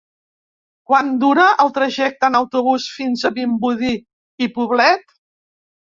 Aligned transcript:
Quant 0.91 1.11
dura 1.23 1.43
el 1.65 1.69
trajecte 1.75 2.29
en 2.31 2.37
autobús 2.39 2.89
fins 2.97 3.27
a 3.29 3.33
Vimbodí 3.39 3.93
i 4.47 4.53
Poblet? 4.57 5.19